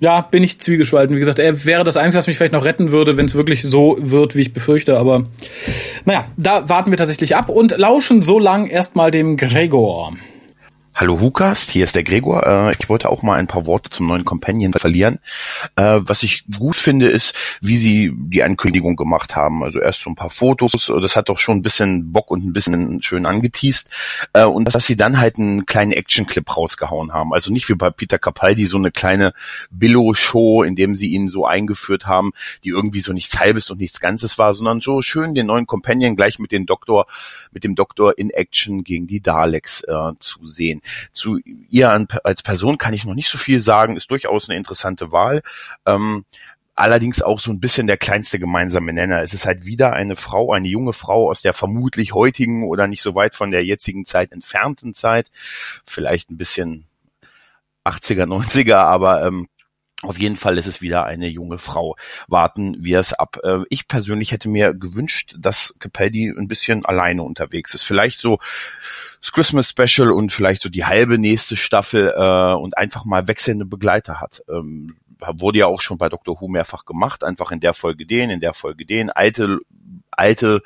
[0.00, 1.16] Ja, bin ich zwiegespalten.
[1.16, 3.62] Wie gesagt, er wäre das Einzige, was mich vielleicht noch retten würde, wenn es wirklich
[3.62, 4.96] so wird, wie ich befürchte.
[4.96, 5.26] Aber
[6.04, 10.12] naja, da warten wir tatsächlich ab und lauschen so lang erstmal dem Gregor.
[11.00, 12.44] Hallo Hukast, hier ist der Gregor.
[12.44, 15.20] Äh, ich wollte auch mal ein paar Worte zum neuen Companion verlieren.
[15.76, 19.62] Äh, was ich gut finde, ist, wie sie die Ankündigung gemacht haben.
[19.62, 22.52] Also erst so ein paar Fotos, das hat doch schon ein bisschen Bock und ein
[22.52, 23.90] bisschen schön angeteased.
[24.32, 27.32] Äh, und dass sie dann halt einen kleinen Actionclip rausgehauen haben.
[27.32, 29.34] Also nicht wie bei Peter Capaldi so eine kleine
[29.70, 32.32] Billo-Show, in dem sie ihn so eingeführt haben,
[32.64, 36.16] die irgendwie so nichts Halbes und nichts Ganzes war, sondern so schön den neuen Companion
[36.16, 37.06] gleich mit dem Doktor,
[37.52, 40.82] mit dem Doktor in Action gegen die Daleks äh, zu sehen.
[41.12, 45.12] Zu ihr als Person kann ich noch nicht so viel sagen, ist durchaus eine interessante
[45.12, 45.42] Wahl.
[45.86, 46.24] Ähm,
[46.74, 49.22] allerdings auch so ein bisschen der kleinste gemeinsame Nenner.
[49.22, 53.02] Es ist halt wieder eine Frau, eine junge Frau aus der vermutlich heutigen oder nicht
[53.02, 55.30] so weit von der jetzigen Zeit entfernten Zeit.
[55.84, 56.86] Vielleicht ein bisschen
[57.84, 59.48] 80er, 90er, aber ähm,
[60.02, 61.96] auf jeden Fall ist es wieder eine junge Frau.
[62.28, 63.38] Warten wir es ab.
[63.42, 67.82] Äh, Ich persönlich hätte mir gewünscht, dass Capaldi ein bisschen alleine unterwegs ist.
[67.82, 68.38] Vielleicht so
[69.20, 73.64] das Christmas Special und vielleicht so die halbe nächste Staffel äh, und einfach mal wechselnde
[73.64, 74.42] Begleiter hat.
[74.48, 76.40] Ähm, wurde ja auch schon bei Dr.
[76.40, 77.24] Who mehrfach gemacht.
[77.24, 79.10] Einfach in der Folge den, in der Folge den.
[79.10, 79.58] Alte,
[80.10, 80.62] alte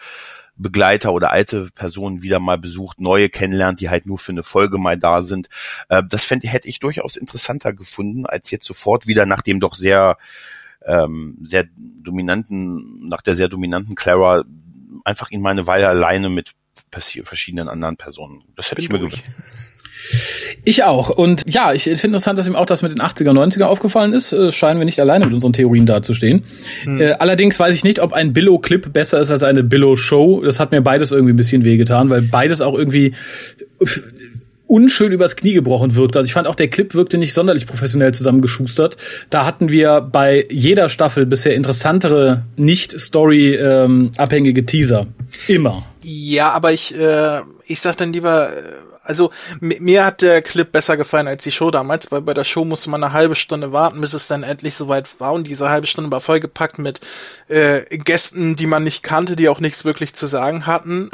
[0.56, 4.76] Begleiter oder alte Personen wieder mal besucht, neue kennenlernt, die halt nur für eine Folge
[4.76, 5.48] mal da sind.
[5.88, 9.74] Äh, das fände hätte ich durchaus interessanter gefunden, als jetzt sofort wieder nach dem doch
[9.74, 10.18] sehr
[10.84, 14.44] ähm, sehr dominanten, nach der sehr dominanten Clara
[15.04, 16.52] einfach ihn mal eine Weile alleine mit
[17.24, 18.42] verschiedenen anderen Personen.
[18.56, 19.24] Das hätte ich mir gewünscht.
[20.64, 21.10] Ich auch.
[21.10, 24.32] Und ja, ich finde interessant, dass ihm auch das mit den 80er, 90er aufgefallen ist.
[24.32, 26.44] Äh, scheinen wir nicht alleine mit unseren Theorien dazustehen.
[26.86, 30.42] Äh, allerdings weiß ich nicht, ob ein Billo-Clip besser ist als eine Billo-Show.
[30.44, 33.14] Das hat mir beides irgendwie ein bisschen wehgetan, weil beides auch irgendwie
[34.72, 36.18] unschön übers Knie gebrochen wirkte.
[36.18, 38.96] Also ich fand auch der Clip wirkte nicht sonderlich professionell zusammengeschustert.
[39.28, 45.08] Da hatten wir bei jeder Staffel bisher interessantere, nicht Story-abhängige Teaser.
[45.46, 45.84] Immer.
[46.02, 50.70] Ja, aber ich, äh, ich sag dann lieber, äh, also mi- mir hat der Clip
[50.70, 53.72] besser gefallen als die Show damals, weil bei der Show musste man eine halbe Stunde
[53.72, 57.00] warten, bis es dann endlich soweit war und diese halbe Stunde war vollgepackt mit
[57.48, 61.10] äh, Gästen, die man nicht kannte, die auch nichts wirklich zu sagen hatten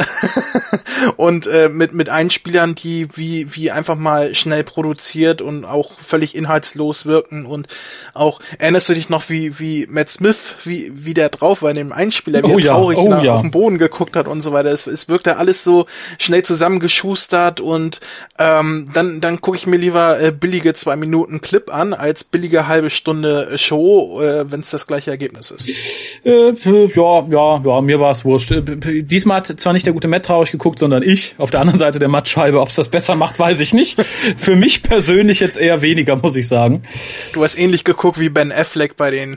[1.17, 6.35] und äh, mit mit Einspielern, die wie wie einfach mal schnell produziert und auch völlig
[6.35, 7.69] inhaltslos wirken und
[8.15, 11.77] auch erinnerst du dich noch wie wie Matt Smith wie wie der drauf war in
[11.77, 13.35] dem Einspieler, wie Oh er ja, traurig oh nach, ja.
[13.35, 14.71] auf den Boden geguckt hat und so weiter.
[14.71, 15.87] Es, es wirkte alles so
[16.19, 17.78] schnell zusammengeschustert und
[18.39, 22.69] ähm, dann, dann gucke ich mir lieber äh, billige zwei Minuten Clip an, als billige
[22.69, 25.69] halbe Stunde äh, Show, äh, wenn es das gleiche Ergebnis ist.
[26.25, 26.53] Äh,
[26.95, 28.51] ja, ja, ja, mir war es wurscht.
[28.51, 31.35] Äh, Diesmal hat zwar nicht der gute Matt traurig geguckt, sondern ich.
[31.39, 32.61] Auf der anderen Seite der Mattscheibe.
[32.61, 34.05] Ob es das besser macht, weiß ich nicht.
[34.39, 36.83] Für mich persönlich jetzt eher weniger, muss ich sagen.
[37.33, 39.37] Du hast ähnlich geguckt wie Ben Affleck bei den.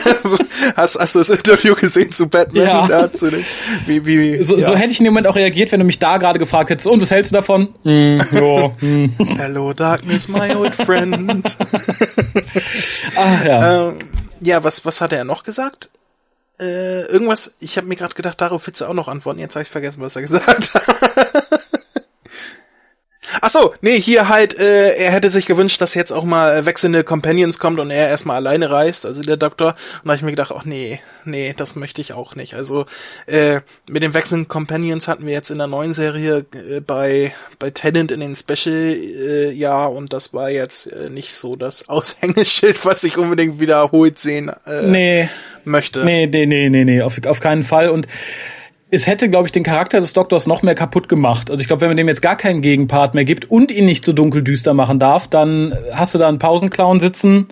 [0.76, 2.66] hast, hast du das Interview gesehen zu Batman?
[2.66, 2.86] Ja.
[2.86, 3.44] Da, zu den,
[3.86, 4.62] wie, wie, So, ja.
[4.62, 6.86] so hätte ich in dem Moment auch reagiert, wenn du mich da gerade gefragt hättest.
[6.86, 7.61] Und was hältst du davon?
[7.82, 9.14] Hm, ja, hm.
[9.36, 11.56] Hello Darkness, my old friend.
[13.16, 13.88] Ah, ja.
[13.88, 13.98] ähm,
[14.40, 15.90] ja, was, was hat er noch gesagt?
[16.60, 19.40] Äh, irgendwas, ich habe mir gerade gedacht, darauf willst du auch noch antworten.
[19.40, 21.61] Jetzt habe ich vergessen, was er gesagt hat.
[23.44, 26.64] Ach so, nee, hier halt, äh, er hätte sich gewünscht, dass jetzt auch mal äh,
[26.64, 29.70] wechselnde Companions kommt und er erstmal alleine reist, also der Doktor.
[29.70, 32.54] Und da habe ich mir gedacht, ach nee, nee, das möchte ich auch nicht.
[32.54, 32.86] Also
[33.26, 33.58] äh,
[33.90, 38.12] mit den wechselnden Companions hatten wir jetzt in der neuen Serie äh, bei bei Tennant
[38.12, 43.02] in den Special äh, ja und das war jetzt äh, nicht so das Aushängeschild, was
[43.02, 45.28] ich unbedingt wiederholt sehen äh, nee,
[45.64, 46.04] möchte.
[46.04, 47.88] nee, nee, nee, nee, nee, auf, auf keinen Fall.
[47.88, 48.06] Und
[48.92, 51.50] es hätte, glaube ich, den Charakter des Doktors noch mehr kaputt gemacht.
[51.50, 54.04] Also ich glaube, wenn man dem jetzt gar keinen Gegenpart mehr gibt und ihn nicht
[54.04, 57.48] so dunkeldüster machen darf, dann hast du da einen Pausenclown sitzen.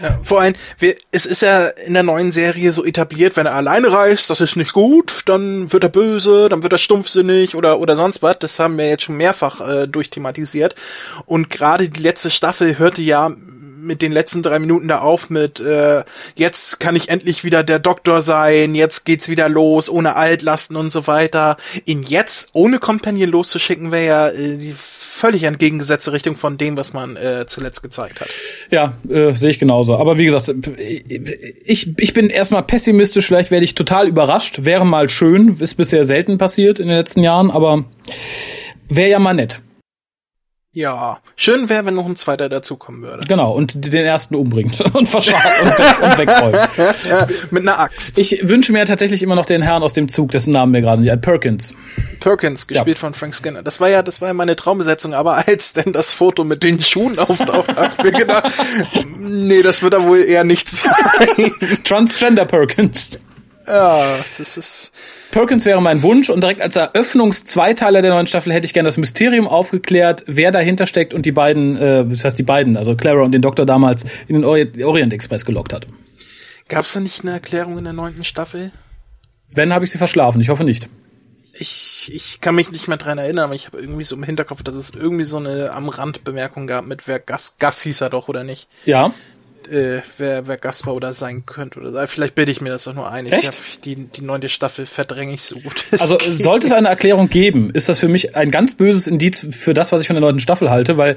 [0.00, 3.54] Ja, vor allem, wir, es ist ja in der neuen Serie so etabliert, wenn er
[3.54, 7.78] alleine reist, das ist nicht gut, dann wird er böse, dann wird er stumpfsinnig oder
[7.78, 8.40] oder sonst was.
[8.40, 10.74] Das haben wir jetzt schon mehrfach äh, durchthematisiert.
[11.26, 13.30] Und gerade die letzte Staffel hörte ja
[13.86, 17.78] mit den letzten drei Minuten da auf mit äh, jetzt kann ich endlich wieder der
[17.78, 21.56] Doktor sein, jetzt geht's wieder los, ohne Altlasten und so weiter.
[21.84, 26.92] Ihn jetzt ohne Companion loszuschicken, wäre ja äh, die völlig entgegengesetzte Richtung von dem, was
[26.92, 28.28] man äh, zuletzt gezeigt hat.
[28.70, 29.96] Ja, äh, sehe ich genauso.
[29.96, 34.64] Aber wie gesagt, ich, ich bin erstmal pessimistisch, vielleicht werde ich total überrascht.
[34.64, 37.84] Wäre mal schön, ist bisher selten passiert in den letzten Jahren, aber
[38.88, 39.60] wäre ja mal nett.
[40.76, 43.26] Ja, schön wäre, wenn noch ein zweiter dazukommen würde.
[43.26, 47.50] Genau, und den ersten umbringt und verscharrt und, weg, und wegräumt.
[47.50, 48.18] Mit einer Axt.
[48.18, 51.00] Ich wünsche mir tatsächlich immer noch den Herrn aus dem Zug, dessen Namen mir gerade
[51.00, 51.72] nicht Perkins.
[52.20, 53.00] Perkins, gespielt ja.
[53.00, 53.62] von Frank Skinner.
[53.62, 56.82] Das war ja, das war ja meine Traumbesetzung, aber als denn das Foto mit den
[56.82, 58.52] Schuhen auftaucht, habe ich mir gedacht,
[59.18, 61.52] nee, das wird da wohl eher nichts sein.
[61.84, 63.18] Transgender Perkins.
[63.66, 64.92] Ja, das ist.
[65.32, 68.96] Perkins wäre mein Wunsch und direkt als Eröffnungszweiteiler der neuen Staffel hätte ich gerne das
[68.96, 73.22] Mysterium aufgeklärt, wer dahinter steckt und die beiden, äh, das heißt die beiden, also Clara
[73.22, 75.86] und den Doktor damals in den Orient, Orient Express gelockt hat.
[76.68, 78.72] Gab es da nicht eine Erklärung in der neunten Staffel?
[79.52, 80.40] Wenn, habe ich sie verschlafen.
[80.40, 80.88] Ich hoffe nicht.
[81.58, 84.62] Ich, ich kann mich nicht mehr dran erinnern, aber ich habe irgendwie so im Hinterkopf,
[84.62, 88.10] dass es irgendwie so eine am Rand Bemerkung gab mit wer Gas, Gas hieß er
[88.10, 88.68] doch oder nicht.
[88.84, 89.12] Ja
[89.70, 91.80] äh, wer, wer Gast war oder sein könnte.
[91.80, 93.26] Oder vielleicht bilde ich mir das doch nur ein.
[93.26, 93.42] Echt?
[93.42, 95.84] Ich hab die, die neunte Staffel verdränge ich so gut.
[95.92, 96.40] Also geht.
[96.40, 99.92] sollte es eine Erklärung geben, ist das für mich ein ganz böses Indiz für das,
[99.92, 101.16] was ich von der neunten Staffel halte, weil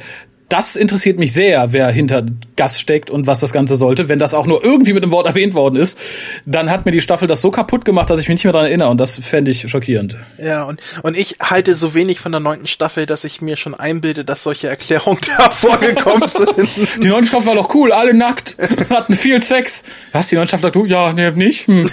[0.49, 4.09] das interessiert mich sehr, wer hinter Gas steckt und was das Ganze sollte.
[4.09, 5.99] Wenn das auch nur irgendwie mit einem Wort erwähnt worden ist,
[6.45, 8.67] dann hat mir die Staffel das so kaputt gemacht, dass ich mich nicht mehr daran
[8.67, 10.17] erinnere und das fände ich schockierend.
[10.37, 13.75] Ja, und, und ich halte so wenig von der neunten Staffel, dass ich mir schon
[13.75, 16.69] einbilde, dass solche Erklärungen da vorgekommen sind.
[17.01, 18.57] Die neunte Staffel war doch cool, alle nackt,
[18.89, 19.83] hatten viel Sex.
[20.11, 20.85] Was, die neunte Staffel du?
[20.85, 21.67] Ja, nee, nicht.
[21.67, 21.89] Hm.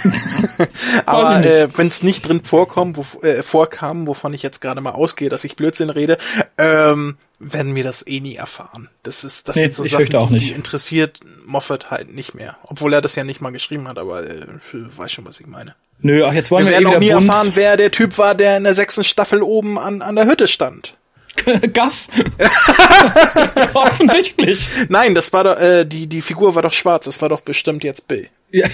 [1.05, 4.91] Aber äh, wenn es nicht drin vorkommt, wo, äh, vorkam, wovon ich jetzt gerade mal
[4.91, 6.17] ausgehe, dass ich Blödsinn rede,
[6.57, 8.89] ähm, werden wir das eh nie erfahren.
[9.03, 12.57] Das ist, das nee, sind so Sachen, die, die, interessiert Moffat halt nicht mehr.
[12.63, 15.75] Obwohl er das ja nicht mal geschrieben hat, aber äh, weiß schon, was ich meine.
[15.99, 17.27] Nö, ach, jetzt wollen wir, wir werden eh auch nie bunt.
[17.27, 20.47] erfahren, wer der Typ war, der in der sechsten Staffel oben an, an der Hütte
[20.47, 20.95] stand.
[21.73, 22.09] Gas.
[23.73, 24.69] Offensichtlich.
[24.89, 27.83] Nein, das war doch, äh, die, die Figur war doch schwarz, das war doch bestimmt
[27.83, 28.29] jetzt Bill.
[28.51, 28.67] Ja.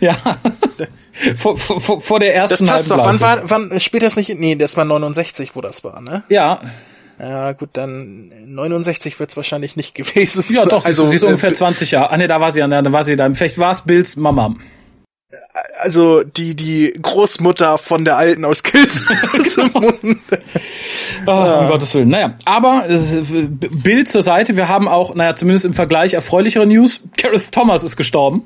[0.00, 0.16] ja.
[1.36, 3.04] vor, vor, vor der ersten Das passt doch.
[3.04, 4.36] Wann war, wann spielt das nicht?
[4.38, 6.22] Nee, das war 69, wo das war, ne?
[6.28, 6.60] Ja.
[7.20, 10.56] Ja, gut, dann 69 wird es wahrscheinlich nicht gewesen sein.
[10.56, 12.10] Ja, doch, also, sie ist, äh, ungefähr 20 Jahre.
[12.10, 13.32] Ah, ne, da war sie ja, da war sie da.
[13.34, 14.54] Vielleicht war es Bills Mama.
[15.78, 19.94] Also die die Großmutter von der alten aus Kilsmund.
[21.26, 21.60] oh, ja.
[21.60, 22.08] Um Gottes Willen.
[22.08, 22.86] Naja, aber
[23.70, 24.56] Bild zur Seite.
[24.56, 27.02] Wir haben auch, naja, zumindest im Vergleich erfreulichere News.
[27.16, 28.42] Gareth Thomas ist gestorben.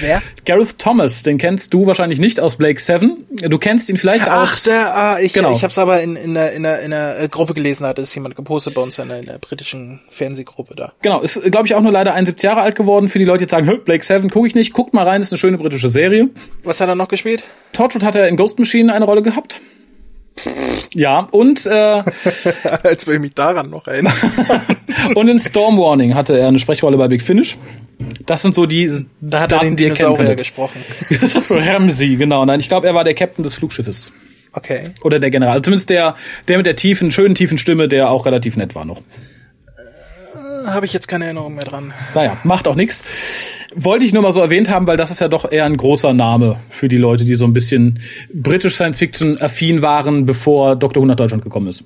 [0.00, 0.22] Wer?
[0.44, 3.24] Gareth Thomas, den kennst du wahrscheinlich nicht aus Blake Seven.
[3.30, 4.60] Du kennst ihn vielleicht Ach, aus.
[4.60, 5.52] Ach, der, ah, ich, genau.
[5.52, 8.14] ich habe es aber in, in, der, in, der, in der Gruppe gelesen, hat es
[8.14, 10.92] jemand gepostet bei uns in der, in der britischen Fernsehgruppe da.
[11.02, 13.08] Genau, ist, glaube ich, auch nur leider 71 Jahre alt geworden.
[13.08, 14.72] Für die Leute, die jetzt sagen, Blake Seven gucke ich nicht.
[14.72, 16.28] Guckt mal rein, ist eine schöne britische Serie.
[16.62, 17.44] Was hat er noch gespielt?
[17.72, 19.60] Torchwood hat er in Ghost Machine eine Rolle gehabt.
[20.94, 21.70] Ja, und äh,
[22.82, 24.14] als will ich mich daran noch erinnern.
[25.14, 27.56] und in Storm Warning hatte er eine Sprechrolle bei Big Finish.
[28.26, 30.82] Das sind so die da hat Daten, er den die ihr kennen gesprochen.
[31.50, 32.44] Ramsey, genau.
[32.44, 34.12] Nein, ich glaube, er war der Captain des Flugschiffes.
[34.52, 34.90] Okay.
[35.02, 35.62] Oder der General.
[35.62, 36.14] Zumindest der,
[36.48, 39.02] der mit der tiefen, schönen tiefen Stimme, der auch relativ nett war noch.
[40.64, 41.92] Habe ich jetzt keine Erinnerung mehr dran.
[42.14, 43.04] Naja, macht auch nichts.
[43.74, 46.12] Wollte ich nur mal so erwähnt haben, weil das ist ja doch eher ein großer
[46.12, 48.00] Name für die Leute, die so ein bisschen
[48.32, 51.00] britisch Science Fiction affin waren, bevor Dr.
[51.00, 51.84] 100 Deutschland gekommen ist.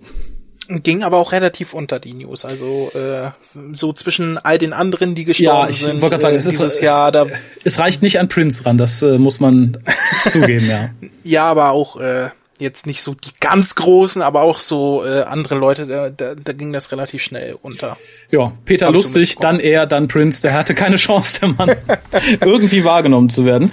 [0.82, 2.44] Ging aber auch relativ unter die News.
[2.44, 3.30] Also äh,
[3.72, 6.80] so zwischen all den anderen, die gestorben ja, ich sind sagen, äh, es dieses ist,
[6.82, 7.10] Jahr.
[7.10, 7.26] Da
[7.64, 9.78] es reicht nicht an Prince ran, das äh, muss man
[10.28, 10.90] zugeben, ja.
[11.24, 15.56] Ja, aber auch äh, jetzt nicht so die ganz großen, aber auch so äh, andere
[15.56, 17.96] Leute, da, da, da ging das relativ schnell unter.
[18.30, 21.76] Ja, Peter Hab Lustig, dann er, dann Prince, der hatte keine Chance, der Mann,
[22.40, 23.72] irgendwie wahrgenommen zu werden.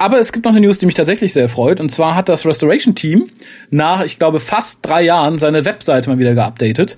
[0.00, 1.78] Aber es gibt noch eine News, die mich tatsächlich sehr freut.
[1.78, 3.28] Und zwar hat das Restoration Team
[3.68, 6.96] nach, ich glaube, fast drei Jahren seine Webseite mal wieder geupdatet.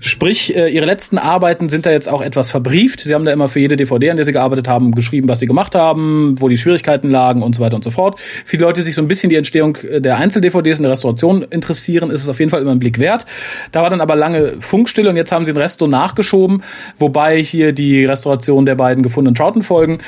[0.00, 3.02] Sprich, äh, ihre letzten Arbeiten sind da jetzt auch etwas verbrieft.
[3.02, 5.46] Sie haben da immer für jede DVD, an der sie gearbeitet haben, geschrieben, was sie
[5.46, 8.18] gemacht haben, wo die Schwierigkeiten lagen und so weiter und so fort.
[8.44, 12.10] Viele Leute, die sich so ein bisschen die Entstehung der Einzel-DVDs in der Restauration interessieren,
[12.10, 13.26] ist es auf jeden Fall immer ein Blick wert.
[13.70, 16.64] Da war dann aber lange Funkstille und jetzt haben sie den Rest so nachgeschoben,
[16.98, 19.98] wobei hier die Restauration der beiden gefundenen Troughton-Folgen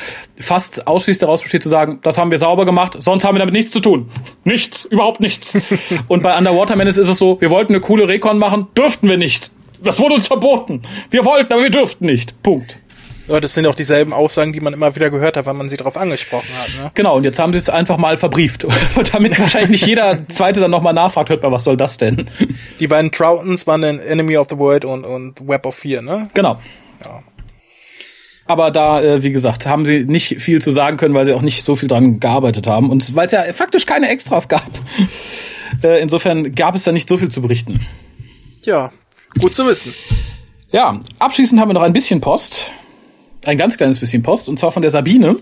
[0.41, 3.55] fast ausschließlich daraus besteht zu sagen, das haben wir sauber gemacht, sonst haben wir damit
[3.55, 4.11] nichts zu tun.
[4.43, 5.57] Nichts, überhaupt nichts.
[6.09, 9.17] Und bei Underwater Menace ist es so, wir wollten eine coole Recon machen, dürften wir
[9.17, 9.53] nicht.
[9.85, 10.83] Das wurde uns verboten.
[11.11, 12.43] Wir wollten, aber wir dürften nicht.
[12.43, 12.81] Punkt.
[13.29, 15.77] Ja, das sind auch dieselben Aussagen, die man immer wieder gehört hat, weil man sie
[15.77, 16.85] darauf angesprochen hat.
[16.85, 16.91] Ne?
[16.95, 18.67] Genau, und jetzt haben sie es einfach mal verbrieft.
[19.13, 22.27] damit wahrscheinlich nicht jeder Zweite dann nochmal nachfragt, hört mal, was soll das denn?
[22.81, 26.29] Die beiden Troughtons waren dann Enemy of the World und, und Web of Fear, ne?
[26.35, 26.59] Genau.
[27.05, 27.23] Ja.
[28.47, 31.43] Aber da, äh, wie gesagt, haben sie nicht viel zu sagen können, weil sie auch
[31.43, 34.71] nicht so viel dran gearbeitet haben und weil es ja faktisch keine Extras gab.
[35.83, 37.81] Äh, insofern gab es da nicht so viel zu berichten.
[38.61, 38.93] Ja,
[39.41, 39.95] gut zu wissen.
[40.71, 42.71] Ja, abschließend haben wir noch ein bisschen Post.
[43.47, 45.37] Ein ganz kleines bisschen Post, und zwar von der Sabine.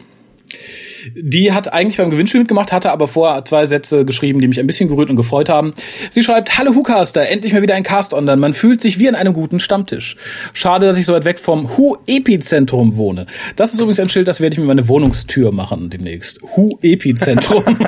[1.15, 4.67] Die hat eigentlich beim Gewinnspiel mitgemacht, hatte aber vorher zwei Sätze geschrieben, die mich ein
[4.67, 5.75] bisschen gerührt und gefreut haben.
[6.11, 8.39] Sie schreibt, Hallo Hucaster, endlich mal wieder ein Cast online.
[8.39, 10.17] Man fühlt sich wie an einem guten Stammtisch.
[10.53, 13.27] Schade, dass ich so weit weg vom Hu-Epizentrum wohne.
[13.57, 16.41] Das ist übrigens ein Schild, das werde ich mir meine Wohnungstür machen demnächst.
[16.57, 17.65] Hu-Epizentrum.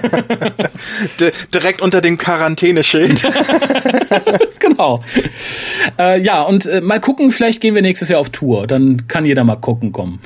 [1.55, 3.23] Direkt unter dem Quarantäneschild.
[4.59, 5.03] genau.
[5.99, 8.67] Äh, ja, und äh, mal gucken, vielleicht gehen wir nächstes Jahr auf Tour.
[8.67, 10.21] Dann kann jeder mal gucken kommen.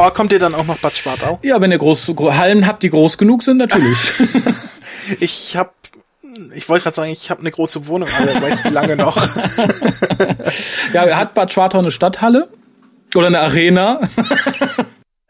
[0.00, 1.40] Oh, kommt ihr dann auch nach Bad Schwartau?
[1.42, 4.12] Ja, wenn ihr groß, gro Hallen habt, die groß genug sind, natürlich.
[5.20, 5.74] Ich hab,
[6.54, 9.16] ich wollte gerade sagen, ich habe eine große Wohnung, aber wer weiß wie lange noch.
[10.92, 12.48] ja, hat Bad Schwartau eine Stadthalle?
[13.14, 14.00] Oder eine Arena?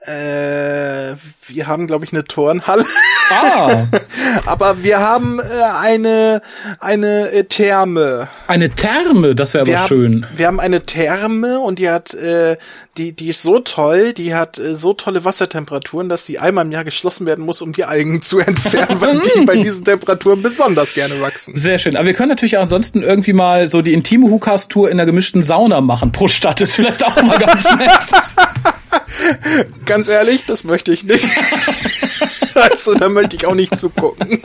[0.00, 1.14] Äh,
[1.46, 2.84] wir haben, glaube ich, eine Turnhalle.
[3.30, 3.86] Ah.
[4.46, 5.42] aber wir haben äh,
[5.80, 6.40] eine
[6.80, 8.28] eine äh, Therme.
[8.46, 10.26] Eine Therme, das wäre aber wir schön.
[10.26, 12.56] Haben, wir haben eine Therme und die hat äh,
[12.96, 16.72] die die ist so toll, die hat äh, so tolle Wassertemperaturen, dass sie einmal im
[16.72, 20.94] Jahr geschlossen werden muss, um die Algen zu entfernen, weil die bei diesen Temperaturen besonders
[20.94, 21.56] gerne wachsen.
[21.56, 21.96] Sehr schön.
[21.96, 25.42] Aber wir können natürlich auch ansonsten irgendwie mal so die intime Hukas-Tour in der gemischten
[25.42, 26.60] Sauna machen pro Stadt.
[26.60, 27.90] Ist vielleicht auch mal ganz nett.
[29.84, 31.24] Ganz ehrlich, das möchte ich nicht.
[32.54, 34.40] also da möchte ich auch nicht zugucken.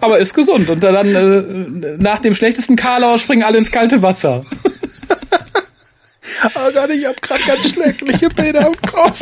[0.00, 0.68] Aber ist gesund.
[0.68, 4.44] Und dann äh, nach dem schlechtesten Karlauer springen alle ins kalte Wasser.
[6.54, 9.20] Oh Gott, ich habe gerade ganz schreckliche Bilder im Kopf.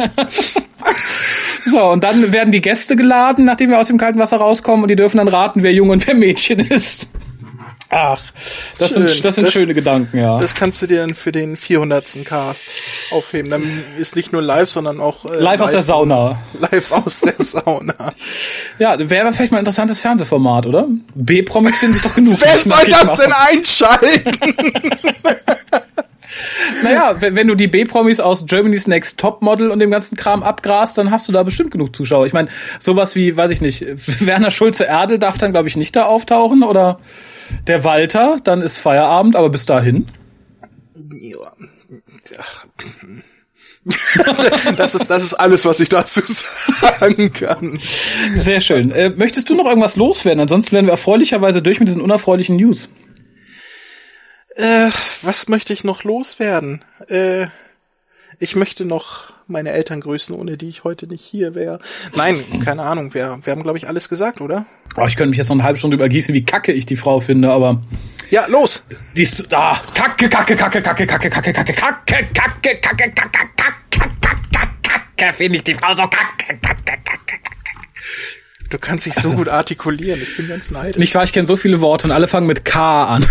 [1.65, 4.89] So, und dann werden die Gäste geladen, nachdem wir aus dem kalten Wasser rauskommen, und
[4.89, 7.09] die dürfen dann raten, wer Jung und wer Mädchen ist.
[7.91, 8.21] Ach,
[8.79, 9.07] das Schön.
[9.07, 10.39] sind, das sind Das- schöne Gedanken, ja.
[10.39, 12.25] Das kannst du dir dann für den 400.
[12.25, 12.65] Cast
[13.13, 13.51] aufheben.
[13.51, 16.43] Dann ist nicht nur live, sondern auch äh, Live aus der Sauna.
[16.59, 18.13] Live aus der Sauna.
[18.81, 20.89] Ja, wäre vielleicht mal ein interessantes Fernsehformat, oder?
[21.15, 22.39] B-Promis finden sich doch genug.
[22.41, 23.21] Wer soll das machen.
[23.23, 24.31] denn einschalten?
[26.83, 30.99] Naja, wenn wenn du die B-Promis aus Germany's Next Topmodel und dem ganzen Kram abgrast,
[30.99, 32.27] dann hast du da bestimmt genug Zuschauer.
[32.27, 33.85] Ich meine, sowas wie, weiß ich nicht,
[34.27, 36.99] Werner Schulze-Erdel darf dann, glaube ich, nicht da auftauchen oder
[37.67, 40.09] der Walter, dann ist Feierabend, aber bis dahin.
[41.21, 41.53] Ja.
[44.77, 46.21] Das ist, das ist alles, was ich dazu
[46.81, 47.79] sagen kann.
[48.35, 48.91] Sehr schön.
[48.91, 50.41] Äh, möchtest du noch irgendwas loswerden?
[50.41, 52.89] Ansonsten werden wir erfreulicherweise durch mit diesen unerfreulichen News.
[54.57, 54.91] Äh,
[55.23, 56.85] was möchte ich noch loswerden?
[57.09, 57.47] Äh,
[58.41, 61.79] ich möchte noch meine Eltern grüßen, ohne die ich heute nicht hier wäre.
[62.17, 63.15] Nein, keine Ahnung.
[63.15, 64.67] Wir, wir haben, glaube ich, alles gesagt, oder?
[64.97, 67.21] Oh, ich könnte mich jetzt noch eine halbe Stunde übergießen, wie kacke ich die Frau
[67.21, 67.83] finde, aber
[68.31, 68.83] Ja, los!
[69.17, 73.13] die ist, ah, kacke, kacke, kacke, kacke, kacke, kacke, kacke, kacke, kacke, kacke, kacke, kacke,
[73.15, 74.01] kacke,
[74.51, 74.81] kacke,
[75.17, 77.37] kacke, finde ich die Frau so kacke, kacke, kacke, kacke.
[78.69, 80.21] Du kannst dich so gut artikulieren.
[80.21, 80.97] Ich bin ganz neidisch.
[80.97, 83.25] Nicht wahr, ich kenne so viele Worte und alle fangen mit K an.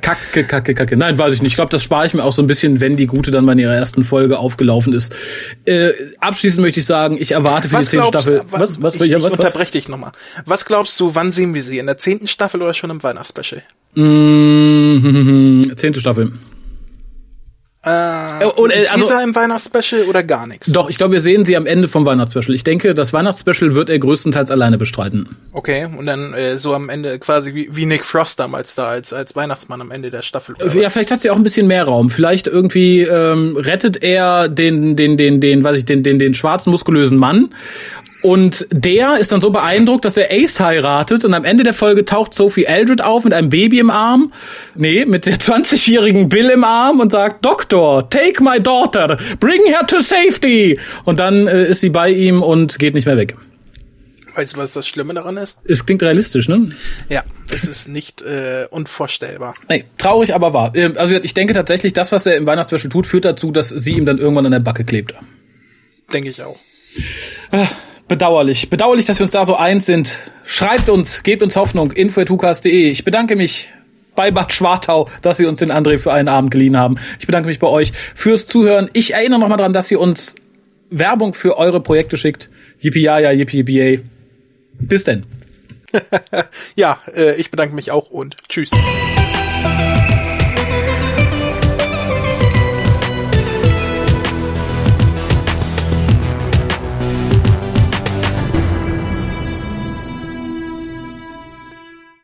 [0.00, 0.96] Kacke, kacke, kacke.
[0.96, 1.52] Nein, weiß ich nicht.
[1.52, 3.52] Ich glaube, das spare ich mir auch so ein bisschen, wenn die Gute dann mal
[3.52, 5.14] in ihrer ersten Folge aufgelaufen ist.
[5.64, 8.42] Äh, abschließend möchte ich sagen, ich erwarte für die zehnte Staffel.
[8.50, 9.38] wa- Was, was, ich, ja, ich was, was?
[9.38, 10.12] unterbreche dich nochmal.
[10.46, 11.78] Was glaubst du, wann sehen wir sie?
[11.78, 13.62] In der zehnten Staffel oder schon im Weihnachtsspecial?
[13.94, 16.32] Mm, zehnte Staffel.
[17.82, 20.70] Äh, und, äh, also- Teaser im Weihnachtsspecial oder gar nichts?
[20.70, 22.54] Doch, ich glaube, wir sehen sie am Ende vom Weihnachtsspecial.
[22.54, 25.36] Ich denke, das Weihnachtsspecial wird er größtenteils alleine bestreiten.
[25.52, 29.14] Okay, und dann äh, so am Ende quasi wie, wie Nick Frost damals da als,
[29.14, 30.56] als Weihnachtsmann am Ende der Staffel.
[30.56, 32.10] oder Ja, vielleicht hat sie auch ein bisschen mehr Raum.
[32.10, 36.70] Vielleicht irgendwie ähm, rettet er den, den, den, den, weiß ich, den, den, den schwarzen
[36.70, 37.48] muskulösen Mann.
[38.22, 42.04] Und der ist dann so beeindruckt, dass er Ace heiratet und am Ende der Folge
[42.04, 44.32] taucht Sophie Eldred auf mit einem Baby im Arm.
[44.74, 49.86] Nee, mit der 20-jährigen Bill im Arm und sagt, Doktor, take my daughter, bring her
[49.86, 50.78] to safety.
[51.04, 53.36] Und dann äh, ist sie bei ihm und geht nicht mehr weg.
[54.34, 55.58] Weißt du, was das Schlimme daran ist?
[55.64, 56.68] Es klingt realistisch, ne?
[57.08, 59.54] Ja, es ist nicht äh, unvorstellbar.
[59.68, 60.72] Nee, traurig, aber wahr.
[60.74, 63.92] Ähm, Also ich denke tatsächlich, das, was er im Weihnachtsspecial tut, führt dazu, dass sie
[63.94, 65.14] ihm dann irgendwann an der Backe klebt.
[66.12, 66.58] Denke ich auch.
[68.10, 68.68] Bedauerlich.
[68.68, 70.18] Bedauerlich, dass wir uns da so eins sind.
[70.42, 72.90] Schreibt uns, gebt uns Hoffnung, info.hukas.de.
[72.90, 73.70] Ich bedanke mich
[74.16, 76.96] bei Bad Schwartau, dass Sie uns den André für einen Abend geliehen haben.
[77.20, 78.90] Ich bedanke mich bei euch fürs Zuhören.
[78.94, 80.34] Ich erinnere nochmal dran, dass ihr uns
[80.90, 82.50] Werbung für eure Projekte schickt.
[82.80, 83.98] Yippie ja, ja.
[84.80, 85.24] Bis denn.
[86.74, 88.72] Ja, äh, ich bedanke mich auch und tschüss.